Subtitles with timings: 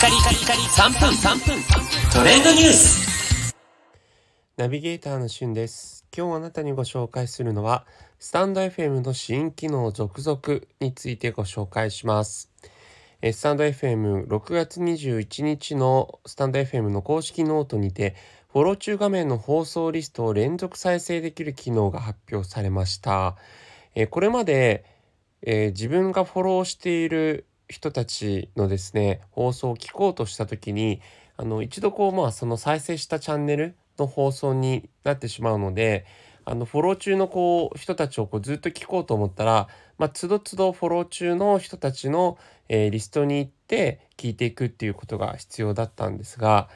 [0.00, 1.62] カリカリカリ3分3分。
[2.10, 3.54] トレンドニュース。
[4.56, 6.06] ナビゲーターのしゅんです。
[6.16, 7.84] 今日あなたにご紹介するのは
[8.18, 12.50] スタンド FM の新機能続々についてご紹介します。
[13.20, 18.16] えスタンド FM6 月21日のスタンド FM の公式ノートにて
[18.54, 23.36] フォロー中画面の放送リストを連続再生できる機能が発表されました。
[23.94, 24.98] えこれまで
[25.42, 31.00] えー、自分がフォローしている人たちのですね放送を聞こうとした時に
[31.36, 36.04] あの一度こうまあその再生したチャンネルの放送になってしまうので
[36.44, 42.38] あのフォロー中のこう人たちをこうずっと聞こうと思ったら、まあ、つどつどフォロー中の人たちの、
[42.68, 46.68] えー、リストに行って聞いていくっていうことが必要だったんですが、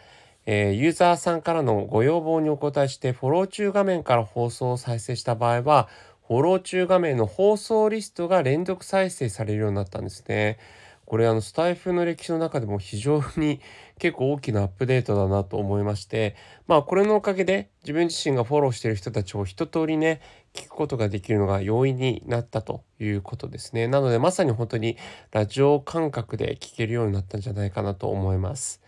[0.46, 5.88] えー、ユーザーさんからのご要望にお答えしてフォロー中画面から放送を再生した場合は
[6.34, 10.58] フォロー中画面の放送リストが連続再生されるようになったんですね。
[11.04, 13.60] これあのスタイフの歴史の中でも非常に
[14.00, 16.34] 結構大きなアップデートだなと思いまして
[16.66, 20.22] まあこれのおかげで自分自身がフォローしてる人たちを一通りね
[20.54, 24.96] 聞くことができるのが容易になったということですねなのでまさに本当に
[25.30, 28.80] ラジオ感覚で聞けるようになったんじゃないかなと思います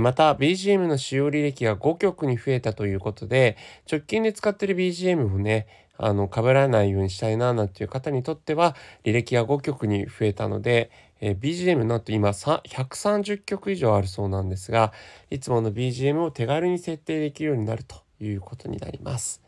[0.00, 3.56] また BGM の使用履歴が5曲に増えたということで
[3.90, 14.92] 直近で使ってる BGM もねあの被らないようにしたいななんていう方にとっては履歴が5曲に増えたので、え、BGM なんと今130曲以上あるそうなんですが
[15.30, 19.42] いつもの BGM を手軽に設定できるようになるということになります。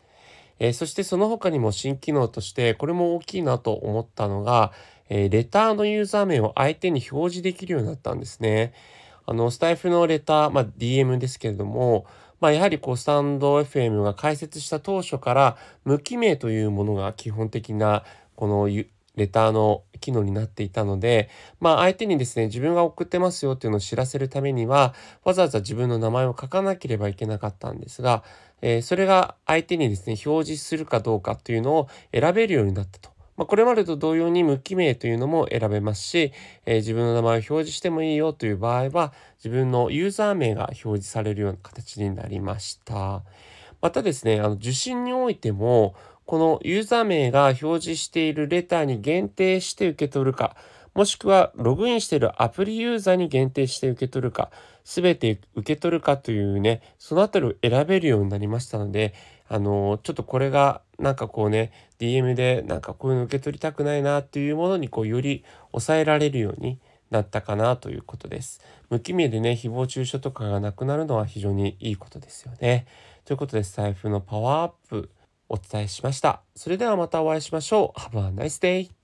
[0.59, 4.73] え、そしてその他にも新機能としてこれも大きいなと思ったのが、
[5.09, 8.73] え、レターのユーザー名を相手に表示できるようになったんですね。
[9.31, 12.05] あのスタイフのレター、まあ、DM ですけれども
[12.41, 18.03] まあ、やはりこうスタンド FM が開設した当初から無記名というものが基本的な
[18.35, 18.67] この
[19.15, 21.29] レターの機能になっていたので、
[21.59, 28.23] まあ相手にですね、自分が送ってますよっていうのを知らせるためには、わざわざ自分の名前を書かなければいけなかったんですが、
[28.63, 33.20] えー、それが相手にですね、表示するかどうかというのを選べるようになったと。
[33.37, 36.31] まあ、これまでと同様に無記名というのも選べますし、
[36.65, 43.23] えー、自分の名前を表示してもいいよという場合は自分のユーザー名が表示されるような形になりました。
[43.81, 50.55] またですね、あの受信においてもこのユーザー名が表示しているレターに限定して受け取るか、
[50.93, 54.51] もしくはログインしているアプリユーザーに限定して受け取るか、
[54.83, 59.13] すべて受け取るかというね、そのあたりを選べるようになりましたので、
[59.47, 66.79] あの、ちょっとこれがなんかこうね、DM でなんかこういうの受け取りたくないなっていうものにこうより抑えられるように
[67.09, 68.61] なったかなということです。
[68.89, 72.85] 無記名でね、誹謗中傷とかがなくなるのは非常にいいことですよね。
[73.25, 75.09] ということで、財布のパワーアップ
[75.49, 76.41] お伝えしました。
[76.55, 77.99] それではまたお会いしましょう。
[77.99, 79.00] Have a nice day!